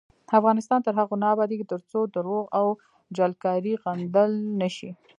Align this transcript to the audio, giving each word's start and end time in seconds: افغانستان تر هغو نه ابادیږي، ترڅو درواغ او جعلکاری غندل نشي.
افغانستان 0.39 0.79
تر 0.85 0.93
هغو 0.99 1.15
نه 1.23 1.27
ابادیږي، 1.33 1.65
ترڅو 1.73 1.99
درواغ 2.15 2.45
او 2.59 2.67
جعلکاری 3.15 3.73
غندل 3.83 4.31
نشي. 4.61 4.89